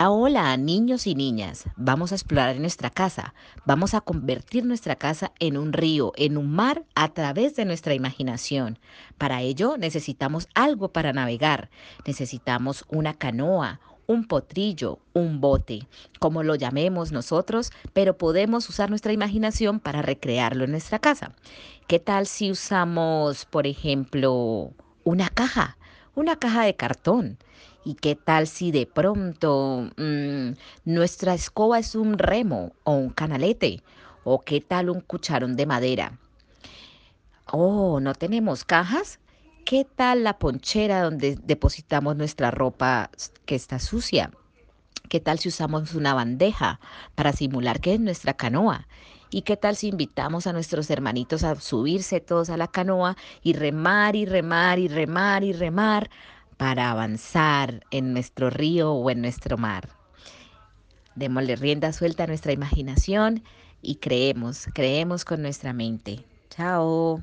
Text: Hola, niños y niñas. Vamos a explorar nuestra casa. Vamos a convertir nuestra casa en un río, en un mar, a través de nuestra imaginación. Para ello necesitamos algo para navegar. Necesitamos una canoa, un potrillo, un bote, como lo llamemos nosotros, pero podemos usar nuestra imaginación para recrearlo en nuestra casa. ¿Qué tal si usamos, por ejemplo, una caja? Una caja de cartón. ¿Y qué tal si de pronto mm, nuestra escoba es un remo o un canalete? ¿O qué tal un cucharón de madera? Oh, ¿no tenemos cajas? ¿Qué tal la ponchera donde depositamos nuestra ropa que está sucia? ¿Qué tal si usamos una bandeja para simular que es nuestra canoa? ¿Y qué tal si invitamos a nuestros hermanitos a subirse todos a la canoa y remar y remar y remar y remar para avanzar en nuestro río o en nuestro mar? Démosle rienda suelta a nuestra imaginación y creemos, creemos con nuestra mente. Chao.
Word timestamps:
Hola, 0.00 0.56
niños 0.56 1.08
y 1.08 1.16
niñas. 1.16 1.64
Vamos 1.74 2.12
a 2.12 2.14
explorar 2.14 2.60
nuestra 2.60 2.88
casa. 2.88 3.34
Vamos 3.64 3.94
a 3.94 4.00
convertir 4.00 4.64
nuestra 4.64 4.94
casa 4.94 5.32
en 5.40 5.56
un 5.56 5.72
río, 5.72 6.12
en 6.14 6.36
un 6.36 6.52
mar, 6.52 6.84
a 6.94 7.08
través 7.08 7.56
de 7.56 7.64
nuestra 7.64 7.94
imaginación. 7.94 8.78
Para 9.18 9.42
ello 9.42 9.76
necesitamos 9.76 10.46
algo 10.54 10.92
para 10.92 11.12
navegar. 11.12 11.68
Necesitamos 12.06 12.84
una 12.88 13.12
canoa, 13.12 13.80
un 14.06 14.28
potrillo, 14.28 15.00
un 15.14 15.40
bote, 15.40 15.88
como 16.20 16.44
lo 16.44 16.54
llamemos 16.54 17.10
nosotros, 17.10 17.72
pero 17.92 18.16
podemos 18.16 18.68
usar 18.68 18.90
nuestra 18.90 19.12
imaginación 19.12 19.80
para 19.80 20.00
recrearlo 20.00 20.62
en 20.62 20.70
nuestra 20.70 21.00
casa. 21.00 21.32
¿Qué 21.88 21.98
tal 21.98 22.28
si 22.28 22.52
usamos, 22.52 23.46
por 23.46 23.66
ejemplo, 23.66 24.70
una 25.02 25.28
caja? 25.28 25.77
Una 26.18 26.34
caja 26.34 26.64
de 26.64 26.74
cartón. 26.74 27.38
¿Y 27.84 27.94
qué 27.94 28.16
tal 28.16 28.48
si 28.48 28.72
de 28.72 28.86
pronto 28.86 29.88
mm, 29.96 30.50
nuestra 30.84 31.32
escoba 31.32 31.78
es 31.78 31.94
un 31.94 32.18
remo 32.18 32.72
o 32.82 32.94
un 32.94 33.10
canalete? 33.10 33.84
¿O 34.24 34.40
qué 34.40 34.60
tal 34.60 34.90
un 34.90 35.00
cucharón 35.00 35.54
de 35.54 35.66
madera? 35.66 36.18
Oh, 37.46 38.00
¿no 38.00 38.14
tenemos 38.14 38.64
cajas? 38.64 39.20
¿Qué 39.64 39.84
tal 39.84 40.24
la 40.24 40.40
ponchera 40.40 41.02
donde 41.02 41.38
depositamos 41.40 42.16
nuestra 42.16 42.50
ropa 42.50 43.12
que 43.46 43.54
está 43.54 43.78
sucia? 43.78 44.32
¿Qué 45.08 45.20
tal 45.20 45.38
si 45.38 45.50
usamos 45.50 45.94
una 45.94 46.14
bandeja 46.14 46.80
para 47.14 47.32
simular 47.32 47.78
que 47.78 47.94
es 47.94 48.00
nuestra 48.00 48.34
canoa? 48.34 48.88
¿Y 49.30 49.42
qué 49.42 49.56
tal 49.56 49.76
si 49.76 49.88
invitamos 49.88 50.46
a 50.46 50.52
nuestros 50.52 50.88
hermanitos 50.90 51.44
a 51.44 51.54
subirse 51.60 52.20
todos 52.20 52.48
a 52.50 52.56
la 52.56 52.68
canoa 52.68 53.16
y 53.42 53.52
remar 53.52 54.16
y 54.16 54.24
remar 54.24 54.78
y 54.78 54.88
remar 54.88 55.44
y 55.44 55.52
remar 55.52 56.10
para 56.56 56.90
avanzar 56.90 57.84
en 57.90 58.12
nuestro 58.14 58.48
río 58.48 58.92
o 58.92 59.10
en 59.10 59.20
nuestro 59.20 59.58
mar? 59.58 59.90
Démosle 61.14 61.56
rienda 61.56 61.92
suelta 61.92 62.24
a 62.24 62.26
nuestra 62.26 62.52
imaginación 62.52 63.42
y 63.82 63.96
creemos, 63.96 64.66
creemos 64.72 65.24
con 65.24 65.42
nuestra 65.42 65.72
mente. 65.72 66.24
Chao. 66.48 67.22